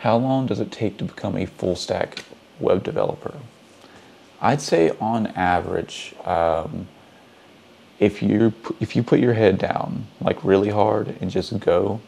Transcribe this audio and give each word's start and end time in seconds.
How 0.00 0.16
long 0.16 0.46
does 0.46 0.60
it 0.60 0.72
take 0.72 0.96
to 0.98 1.04
become 1.04 1.36
a 1.36 1.44
full 1.44 1.76
stack 1.76 2.24
web 2.58 2.82
developer? 2.82 3.34
I'd 4.40 4.62
say 4.62 4.90
on 4.98 5.26
average, 5.28 6.14
um, 6.24 6.88
if 7.98 8.22
you 8.22 8.54
if 8.80 8.96
you 8.96 9.02
put 9.02 9.20
your 9.20 9.34
head 9.34 9.58
down 9.58 10.06
like 10.22 10.42
really 10.42 10.70
hard 10.70 11.16
and 11.20 11.30
just 11.30 11.58
go, 11.60 12.00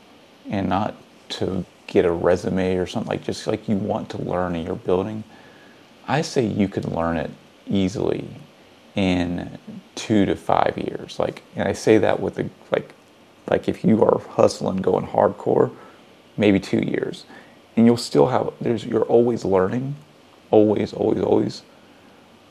and 0.48 0.70
not 0.70 0.94
to 1.30 1.66
get 1.86 2.06
a 2.06 2.10
resume 2.10 2.76
or 2.76 2.86
something 2.86 3.10
like 3.10 3.22
just 3.22 3.46
like 3.46 3.68
you 3.68 3.76
want 3.76 4.08
to 4.08 4.22
learn 4.22 4.54
and 4.54 4.66
you're 4.66 4.74
building, 4.74 5.22
I 6.08 6.22
say 6.22 6.46
you 6.46 6.68
can 6.68 6.94
learn 6.94 7.18
it 7.18 7.30
easily 7.68 8.26
in 8.94 9.58
two 9.94 10.24
to 10.24 10.34
five 10.34 10.78
years. 10.78 11.18
Like, 11.18 11.42
and 11.56 11.68
I 11.68 11.74
say 11.74 11.98
that 11.98 12.20
with 12.20 12.36
the 12.36 12.48
like, 12.70 12.94
like 13.50 13.68
if 13.68 13.84
you 13.84 14.02
are 14.02 14.18
hustling, 14.18 14.78
going 14.78 15.06
hardcore, 15.06 15.70
maybe 16.38 16.58
two 16.58 16.80
years, 16.80 17.26
and 17.76 17.86
you'll 17.86 17.96
still 17.96 18.28
have. 18.28 18.52
There's 18.60 18.84
you're 18.84 19.04
always 19.04 19.44
learning, 19.44 19.96
always, 20.50 20.92
always, 20.92 21.22
always. 21.22 21.62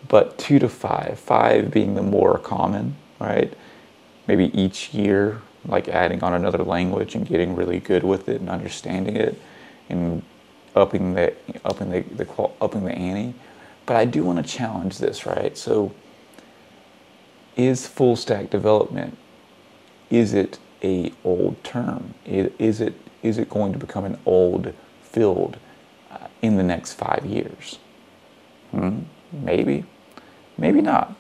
But 0.07 0.37
two 0.37 0.59
to 0.59 0.67
five, 0.67 1.19
five 1.19 1.71
being 1.71 1.95
the 1.95 2.01
more 2.01 2.37
common, 2.39 2.95
right? 3.19 3.53
Maybe 4.27 4.45
each 4.59 4.93
year, 4.93 5.41
like 5.65 5.87
adding 5.87 6.23
on 6.23 6.33
another 6.33 6.63
language 6.63 7.15
and 7.15 7.25
getting 7.25 7.55
really 7.55 7.79
good 7.79 8.03
with 8.03 8.27
it 8.27 8.41
and 8.41 8.49
understanding 8.49 9.15
it, 9.15 9.39
and 9.89 10.23
upping 10.75 11.13
the 11.13 11.35
upping 11.63 11.91
the, 11.91 12.01
the 12.01 12.27
upping 12.59 12.85
the 12.85 12.93
ante. 12.93 13.37
But 13.85 13.95
I 13.95 14.05
do 14.05 14.23
want 14.23 14.45
to 14.45 14.51
challenge 14.51 14.97
this, 14.97 15.25
right? 15.25 15.57
So 15.57 15.93
is 17.55 17.85
full 17.85 18.15
stack 18.15 18.49
development 18.49 19.17
is 20.09 20.33
it 20.33 20.59
a 20.83 21.11
old 21.23 21.61
term 21.63 22.13
is 22.25 22.81
it 22.81 22.93
is 23.23 23.37
it 23.37 23.49
going 23.49 23.71
to 23.73 23.79
become 23.79 24.05
an 24.05 24.17
old 24.25 24.73
field 25.11 25.57
uh, 26.11 26.27
in 26.41 26.57
the 26.57 26.63
next 26.63 26.93
five 26.93 27.25
years. 27.25 27.79
Hmm? 28.71 29.01
maybe. 29.31 29.85
Maybe 30.57 30.81
not. 30.81 31.15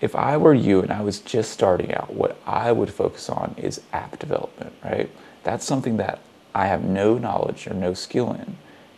If 0.00 0.16
i 0.16 0.36
were 0.36 0.54
you 0.54 0.80
and 0.80 0.92
i 0.92 1.00
was 1.00 1.20
just 1.20 1.52
starting 1.52 1.94
out 1.94 2.12
what 2.12 2.36
i 2.46 2.72
would 2.72 2.92
focus 2.92 3.28
on 3.28 3.54
is 3.56 3.80
app 3.92 4.18
development 4.18 4.72
right? 4.84 5.10
That's 5.44 5.64
something 5.64 5.96
that 5.98 6.20
i 6.54 6.66
have 6.66 6.82
no 6.84 7.18
knowledge 7.18 7.66
or 7.66 7.74
no 7.74 7.94
skill 7.94 8.32
in. 8.32 8.56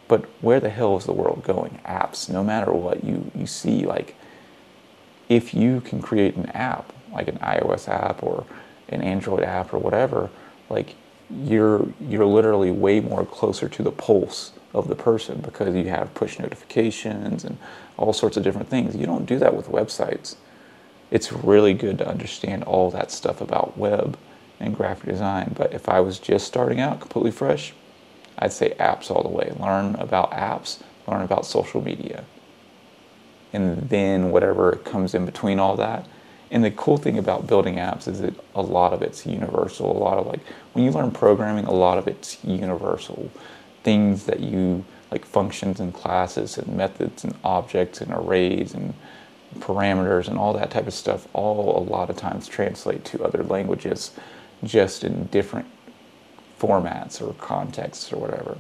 But 0.08 0.26
where 0.42 0.60
the 0.60 0.70
hell 0.70 0.96
is 0.96 1.04
the 1.04 1.12
world 1.12 1.42
going? 1.44 1.80
Apps 1.84 2.28
no 2.30 2.42
matter 2.42 2.72
what 2.72 3.04
you 3.04 3.30
you 3.34 3.46
see 3.46 3.84
like 3.84 4.16
if 5.28 5.54
you 5.54 5.80
can 5.80 6.00
create 6.02 6.36
an 6.36 6.46
app, 6.50 6.92
like 7.12 7.28
an 7.28 7.38
iOS 7.38 7.88
app 7.88 8.22
or 8.22 8.44
an 8.88 9.00
Android 9.02 9.42
app 9.42 9.72
or 9.72 9.78
whatever, 9.78 10.30
like 10.68 10.94
you're 11.30 11.89
you're 12.00 12.27
literally 12.27 12.70
way 12.70 13.00
more 13.00 13.25
closer 13.25 13.69
to 13.69 13.83
the 13.83 13.91
pulse 13.91 14.53
of 14.72 14.89
the 14.89 14.94
person 14.94 15.41
because 15.41 15.75
you 15.75 15.89
have 15.89 16.12
push 16.14 16.39
notifications 16.39 17.44
and 17.44 17.58
all 17.97 18.12
sorts 18.12 18.36
of 18.36 18.42
different 18.42 18.69
things. 18.69 18.97
You 18.97 19.06
don't 19.06 19.27
do 19.27 19.39
that 19.39 19.56
with 19.56 19.69
websites. 19.69 20.36
It's 21.11 21.33
really 21.33 21.75
good 21.75 21.98
to 21.98 22.08
understand 22.08 22.64
all 22.64 22.91
that 22.91 23.11
stuff 23.11 23.41
about 23.41 23.78
web 23.78 24.19
and 24.58 24.77
graphic 24.77 25.11
design. 25.11 25.55
But 25.56 25.72
if 25.72 25.89
I 25.89 26.00
was 26.00 26.19
just 26.19 26.47
starting 26.47 26.80
out 26.80 27.00
completely 27.00 27.30
fresh, 27.30 27.72
I'd 28.39 28.52
say 28.52 28.75
apps 28.80 29.11
all 29.11 29.22
the 29.22 29.28
way. 29.28 29.52
Learn 29.58 29.95
about 29.97 30.33
apps, 30.33 30.83
learn 31.06 31.22
about 31.22 31.47
social 31.47 31.80
media 31.80 32.25
and 33.55 33.89
then 33.89 34.33
whatever 34.33 34.72
comes 34.72 35.14
in 35.14 35.25
between 35.25 35.58
all 35.61 35.77
that. 35.77 36.06
And 36.50 36.62
the 36.62 36.70
cool 36.70 36.96
thing 36.96 37.18
about 37.18 37.46
building 37.46 37.76
apps 37.76 38.06
is 38.06 38.20
that 38.20 38.34
a 38.54 38.62
lot 38.62 38.92
of 38.92 39.02
it's 39.02 39.26
universal. 39.26 39.90
A 39.90 39.98
lot 39.98 40.18
of 40.18 40.26
like 40.26 40.40
when 40.72 40.84
you 40.84 40.90
learn 40.90 41.10
programming, 41.10 41.64
a 41.64 41.72
lot 41.72 41.98
of 41.98 42.06
it's 42.06 42.42
universal. 42.44 43.30
Things 43.82 44.24
that 44.26 44.40
you 44.40 44.84
like 45.10 45.24
functions 45.24 45.80
and 45.80 45.92
classes 45.92 46.58
and 46.58 46.76
methods 46.76 47.24
and 47.24 47.34
objects 47.44 48.00
and 48.00 48.12
arrays 48.12 48.74
and 48.74 48.94
parameters 49.58 50.28
and 50.28 50.38
all 50.38 50.52
that 50.52 50.70
type 50.70 50.86
of 50.86 50.94
stuff 50.94 51.28
all 51.32 51.78
a 51.78 51.84
lot 51.84 52.10
of 52.10 52.16
times 52.16 52.48
translate 52.48 53.04
to 53.04 53.22
other 53.22 53.44
languages 53.44 54.10
just 54.64 55.04
in 55.04 55.27
different 55.27 55.66
formats 56.58 57.22
or 57.22 57.33
contexts 57.34 58.12
or 58.12 58.16
whatever. 58.16 58.56